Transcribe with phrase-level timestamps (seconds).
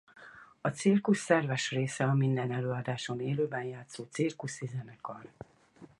[0.61, 5.29] A cirkusz szerves része a minden előadáson élőben játszó cirkuszi zenekar.